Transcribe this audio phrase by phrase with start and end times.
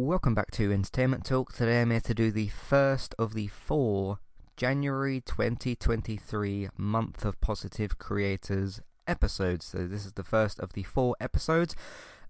[0.00, 1.52] Welcome back to Entertainment Talk.
[1.52, 4.20] Today I'm here to do the first of the four
[4.56, 9.66] January 2023 Month of Positive Creators episodes.
[9.66, 11.74] So this is the first of the four episodes.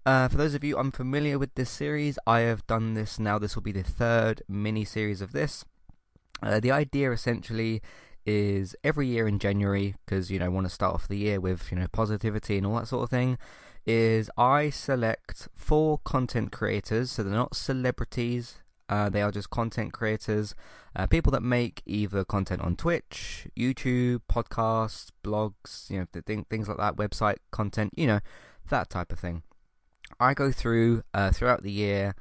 [0.03, 3.37] Uh, for those of you unfamiliar with this series, I have done this now.
[3.37, 5.63] This will be the third mini series of this.
[6.41, 7.83] Uh, the idea essentially
[8.25, 11.71] is every year in January, because you know, want to start off the year with
[11.71, 13.37] you know positivity and all that sort of thing
[13.89, 18.57] is I select four content creators, so they're not celebrities,
[18.87, 20.53] uh, they are just content creators,
[20.95, 26.67] uh, people that make either content on Twitch, YouTube, podcasts, blogs, you know, th- things
[26.69, 28.19] like that, website content, you know,
[28.69, 29.41] that type of thing.
[30.19, 32.13] I go through uh, throughout the year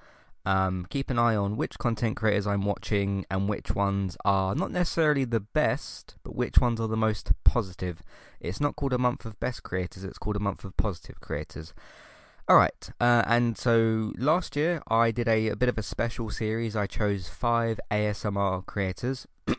[0.49, 4.71] um, keep an eye on which content creators I'm watching and which ones are not
[4.71, 8.03] necessarily the best, but which ones are the most positive.
[8.41, 11.75] It's not called a month of best creators, it's called a month of positive creators.
[12.51, 16.75] Alright, uh, and so last year I did a, a, bit of a special series.
[16.75, 19.27] I chose five ASMR creators.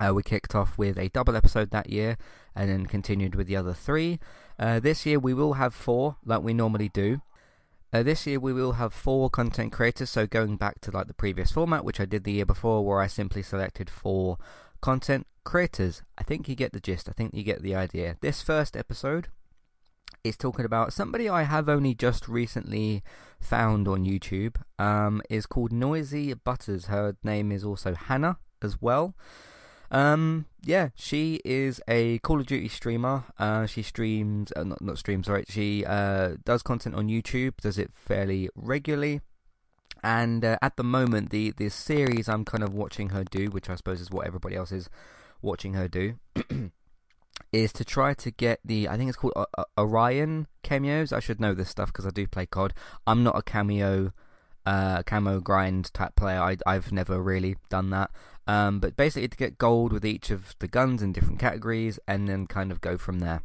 [0.00, 2.16] uh, we kicked off with a double episode that year
[2.54, 4.20] and then continued with the other three.
[4.56, 7.22] Uh, this year we will have four, like we normally do.
[7.92, 11.14] Uh, this year we will have four content creators, so going back to like the
[11.14, 14.38] previous format, which I did the year before, where I simply selected four
[14.80, 16.02] content creators.
[16.18, 17.08] I think you get the gist.
[17.08, 18.16] I think you get the idea.
[18.20, 19.28] This first episode
[20.24, 23.02] is talking about somebody I have only just recently
[23.40, 24.56] found on YouTube.
[24.78, 26.86] Um, is called Noisy Butters.
[26.86, 29.14] Her name is also Hannah as well.
[29.90, 33.24] Um, yeah, she is a Call of Duty streamer.
[33.38, 35.44] Uh, she streams, uh, not not streams, sorry.
[35.48, 37.56] She uh, does content on YouTube.
[37.58, 39.20] Does it fairly regularly.
[40.02, 43.70] And uh, at the moment, the the series I'm kind of watching her do, which
[43.70, 44.88] I suppose is what everybody else is
[45.42, 46.14] watching her do,
[47.52, 51.12] is to try to get the I think it's called uh, Orion cameos.
[51.12, 52.74] I should know this stuff because I do play COD.
[53.06, 54.12] I'm not a cameo
[54.66, 56.40] uh, camo grind type player.
[56.40, 58.10] I, I've never really done that.
[58.46, 62.28] Um, but basically, to get gold with each of the guns in different categories, and
[62.28, 63.42] then kind of go from there.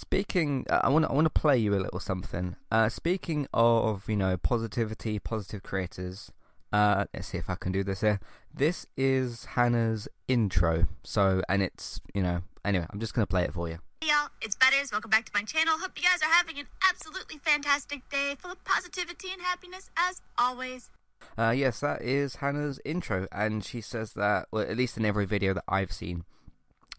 [0.00, 2.56] Speaking, uh, I want I want to play you a little something.
[2.70, 6.32] Uh, speaking of you know positivity, positive creators.
[6.72, 8.20] Uh, let's see if I can do this here.
[8.54, 10.86] This is Hannah's intro.
[11.02, 13.78] So, and it's you know anyway, I'm just gonna play it for you.
[14.00, 14.90] Hey y'all, it's Butters.
[14.90, 15.74] Welcome back to my channel.
[15.78, 20.22] Hope you guys are having an absolutely fantastic day full of positivity and happiness as
[20.38, 20.90] always.
[21.38, 25.26] Uh, yes, that is Hannah's intro, and she says that, well, at least in every
[25.26, 26.24] video that I've seen,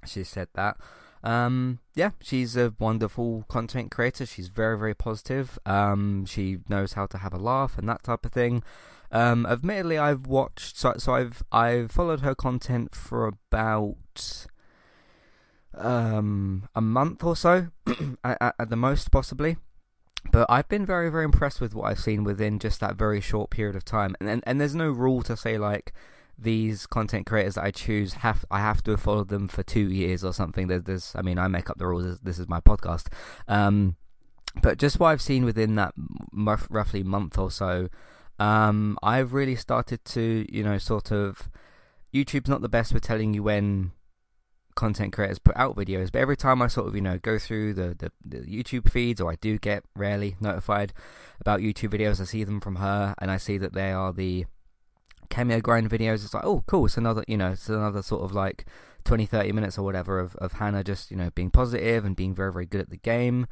[0.05, 0.77] she said that.
[1.23, 4.25] Um, yeah, she's a wonderful content creator.
[4.25, 5.59] She's very, very positive.
[5.65, 8.63] Um, she knows how to have a laugh and that type of thing.
[9.11, 14.47] Um, admittedly, I've watched, so, so I've I've followed her content for about
[15.77, 17.67] um, a month or so,
[18.23, 19.57] at, at, the most, possibly.
[20.31, 23.49] But I've been very, very impressed with what I've seen within just that very short
[23.49, 24.15] period of time.
[24.19, 25.93] And and, and there's no rule to say like
[26.37, 29.91] these content creators that I choose have I have to have followed them for two
[29.91, 30.67] years or something.
[30.67, 32.19] There's, there's I mean, I make up the rules.
[32.19, 33.07] This is my podcast.
[33.47, 33.97] Um,
[34.61, 35.93] but just what I've seen within that
[36.33, 37.89] roughly month or so,
[38.39, 41.49] um, I've really started to, you know, sort of.
[42.13, 43.93] YouTube's not the best for telling you when
[44.81, 47.75] content creators put out videos, but every time I sort of, you know, go through
[47.75, 50.91] the, the, the, YouTube feeds, or I do get rarely notified
[51.39, 54.47] about YouTube videos, I see them from her, and I see that they are the
[55.29, 56.25] cameo grind videos.
[56.25, 58.65] It's like, oh, cool, it's another, you know, it's another sort of like
[59.03, 62.33] 20, 30 minutes or whatever of, of Hannah just, you know, being positive and being
[62.33, 63.45] very, very good at the game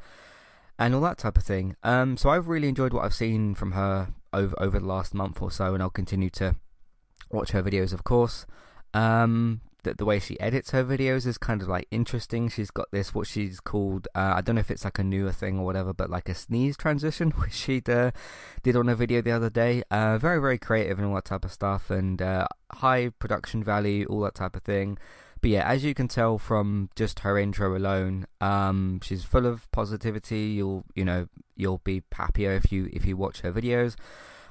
[0.80, 1.76] and all that type of thing.
[1.84, 5.40] Um, so I've really enjoyed what I've seen from her over over the last month
[5.40, 6.56] or so, and I'll continue to
[7.30, 8.46] watch her videos, of course.
[8.92, 12.48] Um, that the way she edits her videos is kind of like interesting.
[12.48, 15.32] She's got this what she's called uh, I don't know if it's like a newer
[15.32, 18.10] thing or whatever, but like a sneeze transition, which she uh,
[18.62, 19.82] did on a video the other day.
[19.90, 24.06] Uh, very very creative and all that type of stuff, and uh, high production value,
[24.08, 24.98] all that type of thing.
[25.40, 29.70] But yeah, as you can tell from just her intro alone, um, she's full of
[29.72, 30.48] positivity.
[30.48, 33.96] You'll you know you'll be happier if you if you watch her videos,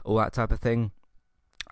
[0.03, 0.92] all that type of thing.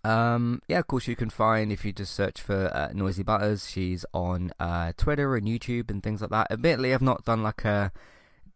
[0.04, 3.70] Um, yeah, of course, you can find if you just search for uh, Noisy Butters.
[3.70, 6.52] She's on uh, Twitter and YouTube and things like that.
[6.52, 7.92] Admittedly, I've not done like a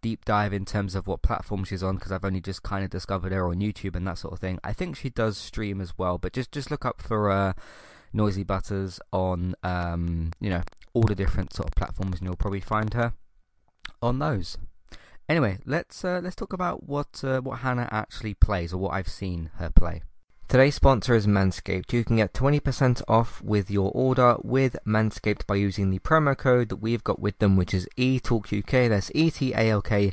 [0.02, 2.90] deep dive in terms of what platform she's on because I've only just kind of
[2.90, 4.60] discovered her on YouTube and that sort of thing.
[4.64, 7.54] I think she does stream as well, but just just look up for uh,
[8.14, 10.62] Noisy Butters on um, you know
[10.94, 13.14] all the different sort of platforms, and you'll probably find her
[14.02, 14.58] on those.
[15.30, 19.08] Anyway, let's uh, let's talk about what uh, what Hannah actually plays or what I've
[19.08, 20.02] seen her play.
[20.51, 21.94] Today's sponsor is Manscaped.
[21.94, 26.68] You can get 20% off with your order with Manscaped by using the promo code
[26.68, 28.89] that we've got with them, which is ETALKUK.
[28.89, 30.12] That's E T A L K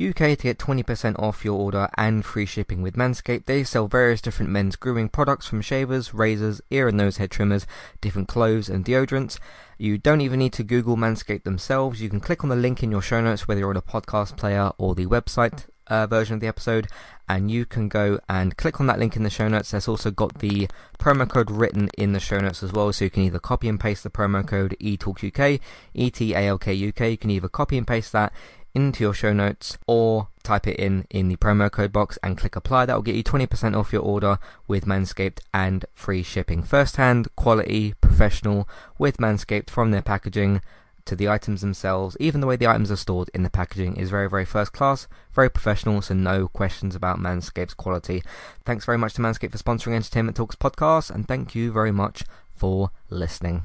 [0.00, 3.44] UK to get 20% off your order and free shipping with Manscaped.
[3.44, 7.66] They sell various different men's grooming products from shavers, razors, ear and nose hair trimmers,
[8.00, 9.38] different clothes and deodorants.
[9.76, 12.00] You don't even need to Google Manscaped themselves.
[12.00, 14.38] You can click on the link in your show notes, whether you're on a podcast
[14.38, 16.88] player or the website uh, version of the episode,
[17.28, 19.70] and you can go and click on that link in the show notes.
[19.70, 23.10] There's also got the promo code written in the show notes as well, so you
[23.10, 25.60] can either copy and paste the promo code ETALKUK,
[25.94, 27.10] ETALKUK.
[27.10, 28.32] You can either copy and paste that
[28.74, 32.56] into your show notes or type it in in the promo code box and click
[32.56, 32.86] apply.
[32.86, 36.62] That will get you 20% off your order with Manscaped and free shipping.
[36.62, 40.60] First hand, quality, professional with Manscaped from their packaging
[41.06, 42.16] to the items themselves.
[42.20, 45.06] Even the way the items are stored in the packaging is very, very first class,
[45.32, 48.22] very professional, so no questions about Manscaped's quality.
[48.64, 52.24] Thanks very much to Manscaped for sponsoring Entertainment Talks podcast, and thank you very much
[52.54, 53.64] for listening.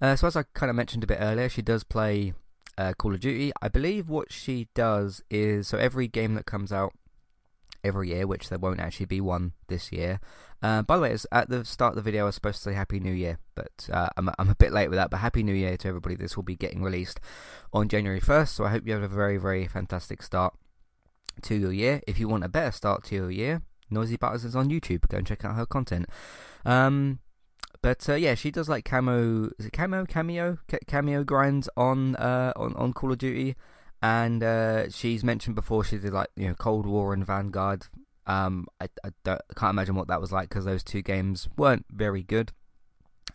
[0.00, 2.34] Uh, so as I kind of mentioned a bit earlier, she does play
[2.78, 3.52] uh, Call of Duty.
[3.62, 6.92] I believe what she does is so every game that comes out
[7.82, 10.20] every year, which there won't actually be one this year.
[10.62, 12.74] Uh, by the way, at the start of the video, I was supposed to say
[12.74, 15.10] Happy New Year, but uh, I'm, I'm a bit late with that.
[15.10, 16.16] But Happy New Year to everybody.
[16.16, 17.20] This will be getting released
[17.72, 20.54] on January 1st, so I hope you have a very, very fantastic start
[21.42, 22.00] to your year.
[22.06, 25.08] If you want a better start to your year, Noisy Butters is on YouTube.
[25.08, 26.06] Go and check out her content.
[26.64, 27.20] Um,
[27.86, 32.52] but uh, yeah, she does like camo, is it camo, cameo, cameo grinds on uh,
[32.56, 33.54] on on Call of Duty,
[34.02, 37.86] and uh, she's mentioned before she did like you know Cold War and Vanguard.
[38.26, 41.86] Um, I, I, I can't imagine what that was like because those two games weren't
[41.88, 42.50] very good.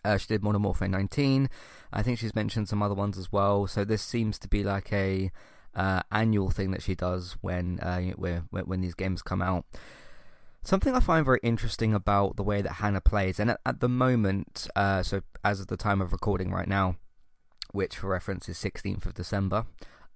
[0.04, 1.48] Uh, she did Modern Warfare 19.
[1.90, 3.66] I think she's mentioned some other ones as well.
[3.66, 5.32] So this seems to be like a
[5.74, 9.64] uh, annual thing that she does when uh, when when these games come out.
[10.64, 13.88] Something I find very interesting about the way that Hannah plays, and at, at the
[13.88, 16.96] moment, uh, so as of the time of recording right now,
[17.72, 19.66] which for reference is 16th of December,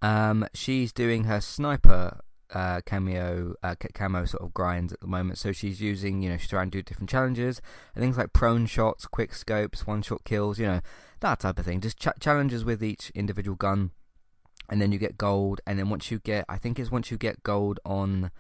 [0.03, 2.21] um, she's doing her sniper
[2.55, 5.38] uh, cameo, uh, camo sort of grinds at the moment.
[5.38, 7.61] So she's using, you know, she's trying to do different challenges
[7.95, 10.81] and things like prone shots, quick scopes, one shot kills, you know,
[11.21, 11.81] that type of thing.
[11.81, 13.91] Just ch- challenges with each individual gun,
[14.69, 15.61] and then you get gold.
[15.67, 18.31] And then once you get, I think it's once you get gold on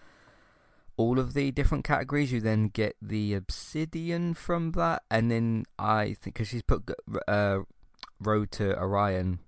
[0.96, 2.32] all of the different categories.
[2.32, 6.90] You then get the obsidian from that, and then I think because she's put
[7.28, 7.60] uh,
[8.20, 9.40] Road to Orion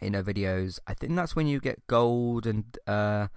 [0.00, 3.28] in her videos, I think that's when you get gold and uh,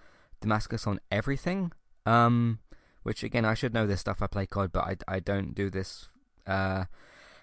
[0.42, 1.72] Damascus on everything.
[2.06, 2.60] Um,
[3.04, 4.22] which again, I should know this stuff.
[4.22, 6.10] I play COD, but I, I don't do this
[6.48, 6.86] uh,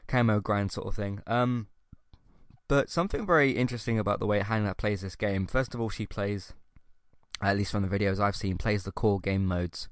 [0.09, 1.21] camo grind sort of thing.
[1.27, 1.69] Um,
[2.67, 5.47] but something very interesting about the way Hannah plays this game.
[5.47, 6.55] First of all, she plays
[7.43, 9.89] at least from the videos I've seen, plays the core game modes.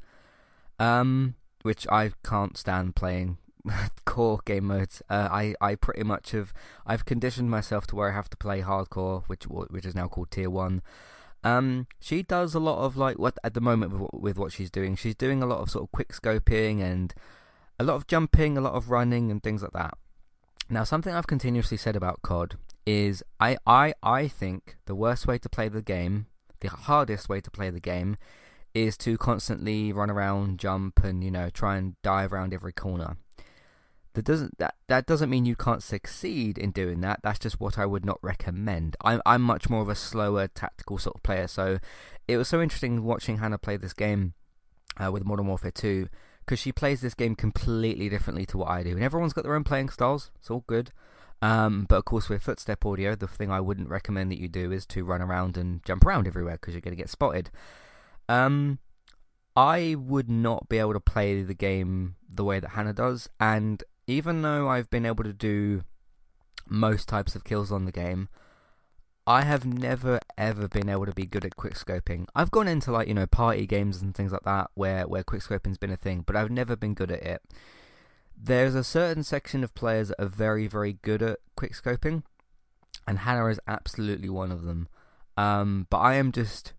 [0.79, 3.37] Um, which I can't stand playing
[4.05, 5.03] core game modes.
[5.11, 6.53] Uh, I I pretty much have
[6.87, 10.31] I've conditioned myself to where I have to play hardcore, which which is now called
[10.31, 10.83] tier one.
[11.43, 14.71] Um, she does a lot of like what at the moment with, with what she's
[14.71, 14.97] doing.
[14.97, 17.15] She's doing a lot of sort of quick scoping and
[17.79, 19.95] a lot of jumping, a lot of running and things like that.
[20.69, 25.39] Now, something I've continuously said about COD is I, I, I think the worst way
[25.39, 26.27] to play the game,
[26.61, 28.17] the hardest way to play the game,
[28.75, 33.17] is to constantly run around, jump, and you know try and dive around every corner.
[34.15, 37.21] That doesn't that that doesn't mean you can't succeed in doing that.
[37.23, 38.97] That's just what I would not recommend.
[39.03, 41.47] I'm I'm much more of a slower tactical sort of player.
[41.47, 41.79] So
[42.27, 44.35] it was so interesting watching Hannah play this game
[45.03, 46.09] uh, with Modern Warfare 2
[46.45, 48.91] because she plays this game completely differently to what I do.
[48.91, 50.31] And everyone's got their own playing styles.
[50.39, 50.93] It's all good.
[51.43, 54.73] Um, but of course, with footstep audio, the thing I wouldn't recommend that you do
[54.73, 57.51] is to run around and jump around everywhere because you're going to get spotted.
[58.29, 58.79] Um,
[59.57, 63.83] I would not be able to play the game the way that Hannah does, and
[64.07, 65.83] even though I've been able to do
[66.69, 68.29] most types of kills on the game,
[69.27, 72.27] I have never ever been able to be good at quickscoping.
[72.35, 75.79] I've gone into like you know party games and things like that where where quickscoping's
[75.79, 77.43] been a thing, but I've never been good at it.
[78.43, 82.23] There's a certain section of players that are very very good at quickscoping,
[83.07, 84.89] and Hannah is absolutely one of them.
[85.37, 86.73] Um, but I am just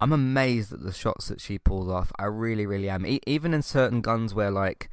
[0.00, 2.12] I'm amazed at the shots that she pulls off.
[2.18, 3.06] I really really am.
[3.06, 4.90] E- even in certain guns where like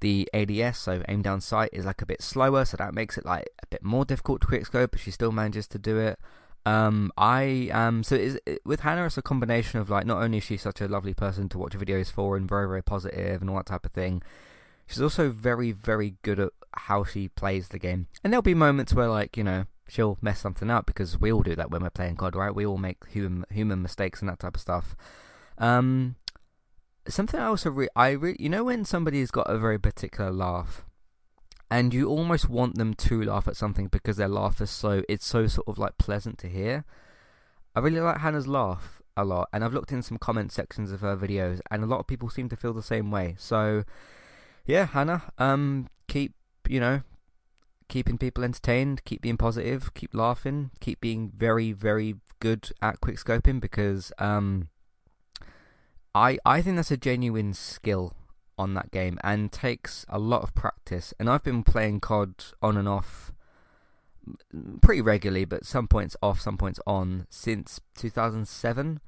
[0.00, 3.24] the ADS, so aim down sight, is like a bit slower, so that makes it
[3.24, 6.18] like a bit more difficult to quickscope, but she still manages to do it.
[6.66, 9.06] Um, I am so is with Hannah.
[9.06, 11.74] It's a combination of like not only is she such a lovely person to watch
[11.74, 14.22] videos for and very very positive and all that type of thing.
[14.86, 18.94] She's also very very good at how she plays the game, and there'll be moments
[18.94, 21.90] where like you know she'll mess something up because we all do that when we're
[21.90, 22.54] playing COD, right?
[22.54, 24.96] We all make human human mistakes and that type of stuff.
[25.58, 26.16] Um,
[27.08, 30.84] something I also re- I re- you know when somebody's got a very particular laugh
[31.70, 35.26] and you almost want them to laugh at something because their laugh is so it's
[35.26, 36.84] so sort of like pleasant to hear.
[37.74, 41.00] I really like Hannah's laugh a lot and I've looked in some comment sections of
[41.00, 43.34] her videos and a lot of people seem to feel the same way.
[43.38, 43.84] So
[44.64, 46.34] yeah, Hannah, um keep,
[46.68, 47.02] you know,
[47.88, 53.16] keeping people entertained, keep being positive, keep laughing, keep being very very good at quick
[53.16, 54.68] scoping because um
[56.14, 58.14] I I think that's a genuine skill
[58.56, 61.12] on that game and takes a lot of practice.
[61.18, 63.32] And I've been playing COD on and off
[64.80, 69.00] pretty regularly, but some points off, some points on since 2007.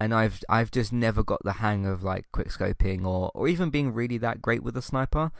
[0.00, 3.92] And I've I've just never got the hang of like quickscoping or or even being
[3.92, 5.30] really that great with a sniper.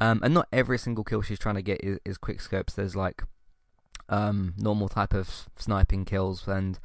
[0.00, 2.74] Um, and not every single kill she's trying to get is, is quickscopes.
[2.74, 3.22] There's like
[4.08, 6.78] um, normal type of sniping kills and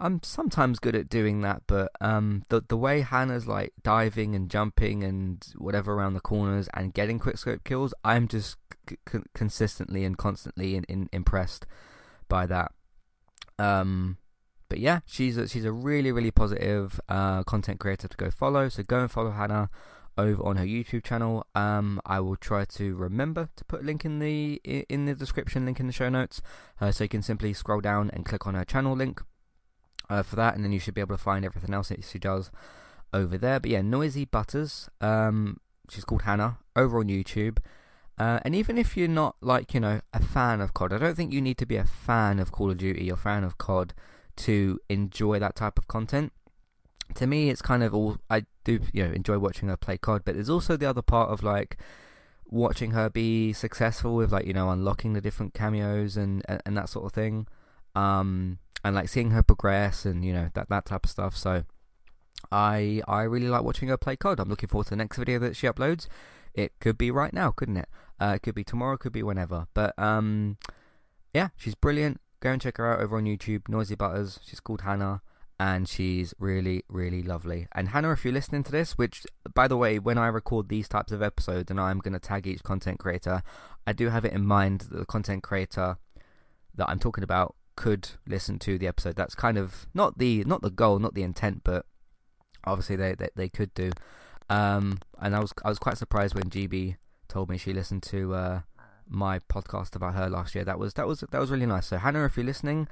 [0.00, 4.50] I'm sometimes good at doing that, but um, the the way Hannah's like diving and
[4.50, 8.56] jumping and whatever around the corners and getting quickscope kills, I'm just
[8.88, 8.96] c-
[9.34, 11.66] consistently and constantly in, in, impressed
[12.30, 12.72] by that.
[13.58, 14.16] Um,
[14.70, 18.70] but yeah, she's a, she's a really really positive uh, content creator to go follow.
[18.70, 19.68] So go and follow Hannah
[20.16, 21.46] over on her YouTube channel.
[21.54, 25.66] Um, I will try to remember to put a link in the in the description,
[25.66, 26.40] link in the show notes,
[26.80, 29.20] uh, so you can simply scroll down and click on her channel link
[30.08, 32.18] uh, for that, and then you should be able to find everything else that she
[32.18, 32.50] does
[33.12, 33.60] over there.
[33.60, 35.58] But yeah, Noisy Butters, um,
[35.88, 37.58] she's called Hannah, over on YouTube.
[38.18, 41.16] Uh, and even if you're not like you know a fan of COD, I don't
[41.16, 43.94] think you need to be a fan of Call of Duty or fan of COD
[44.36, 46.32] to enjoy that type of content.
[47.14, 48.80] To me, it's kind of all I do.
[48.92, 51.76] You know, enjoy watching her play COD, but there's also the other part of like
[52.46, 56.76] watching her be successful with like you know unlocking the different cameos and and, and
[56.76, 57.46] that sort of thing.
[57.94, 61.36] Um, and like seeing her progress and you know that that type of stuff.
[61.36, 61.64] So
[62.50, 64.40] I I really like watching her play COD.
[64.40, 66.06] I'm looking forward to the next video that she uploads.
[66.54, 67.88] It could be right now, couldn't it?
[68.20, 69.66] Uh, it could be tomorrow, could be whenever.
[69.74, 70.56] But um,
[71.32, 72.20] yeah, she's brilliant.
[72.40, 73.68] Go and check her out over on YouTube.
[73.68, 74.40] Noisy Butters.
[74.42, 75.22] She's called Hannah,
[75.58, 77.68] and she's really really lovely.
[77.72, 80.88] And Hannah, if you're listening to this, which by the way, when I record these
[80.88, 83.42] types of episodes, and I'm going to tag each content creator,
[83.86, 85.98] I do have it in mind that the content creator
[86.74, 89.16] that I'm talking about could listen to the episode.
[89.16, 91.84] That's kind of not the not the goal, not the intent, but
[92.64, 93.90] obviously they they, they could do.
[94.48, 96.96] Um, and I was I was quite surprised when GB
[97.28, 98.60] told me she listened to uh,
[99.10, 100.64] my podcast about her last year.
[100.64, 101.88] That was that was that was really nice.
[101.88, 102.88] So Hannah, if you're listening,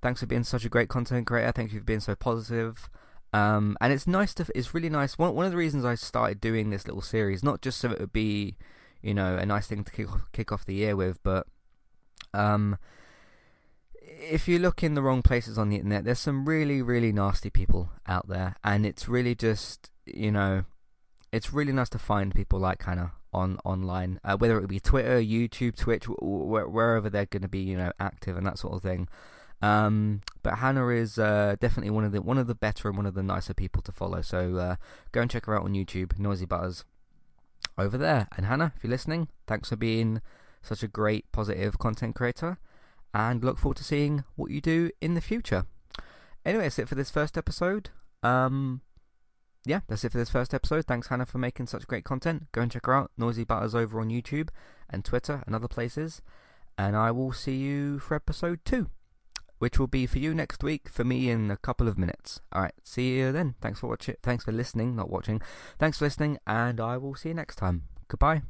[0.00, 1.52] thanks for being such a great content creator.
[1.52, 2.88] Thank you for being so positive.
[3.32, 5.18] Um, and it's nice to it's really nice.
[5.18, 8.00] One one of the reasons I started doing this little series, not just so it
[8.00, 8.56] would be,
[9.02, 11.46] you know, a nice thing to kick off, kick off the year with, but
[12.32, 12.78] um,
[14.00, 17.50] if you look in the wrong places on the internet, there's some really, really nasty
[17.50, 20.64] people out there, and it's really just, you know,
[21.30, 25.20] it's really nice to find people like Hannah on online, uh, whether it be Twitter,
[25.20, 28.82] YouTube, Twitch, wh- wherever they're going to be, you know, active and that sort of
[28.82, 29.08] thing.
[29.60, 33.06] Um, but Hannah is uh, definitely one of the one of the better and one
[33.06, 34.22] of the nicer people to follow.
[34.22, 34.76] So uh,
[35.12, 36.84] go and check her out on YouTube, Noisy Butters,
[37.76, 38.28] over there.
[38.36, 40.20] And Hannah, if you're listening, thanks for being
[40.62, 42.58] such a great, positive content creator,
[43.12, 45.66] and look forward to seeing what you do in the future.
[46.44, 47.90] Anyway, that's it for this first episode.
[48.22, 48.82] Um,
[49.64, 50.86] yeah, that's it for this first episode.
[50.86, 52.46] Thanks, Hannah, for making such great content.
[52.52, 54.48] Go and check her out, Noisy Butters, over on YouTube
[54.88, 56.22] and Twitter and other places.
[56.76, 58.88] And I will see you for episode two,
[59.58, 62.40] which will be for you next week, for me in a couple of minutes.
[62.54, 63.56] Alright, see you then.
[63.60, 64.16] Thanks for watching.
[64.22, 65.42] Thanks for listening, not watching.
[65.78, 67.84] Thanks for listening, and I will see you next time.
[68.08, 68.42] Goodbye.